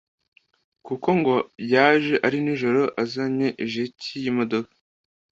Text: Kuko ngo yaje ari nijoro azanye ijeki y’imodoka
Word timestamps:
Kuko 0.85 1.09
ngo 1.19 1.35
yaje 1.73 2.15
ari 2.25 2.37
nijoro 2.45 2.81
azanye 3.03 3.47
ijeki 3.65 4.11
y’imodoka 4.23 4.73